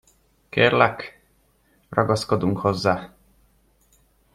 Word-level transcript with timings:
Kérlek, 0.49 1.21
ragaszkodunk 1.89 2.57
hozzá. 2.57 3.15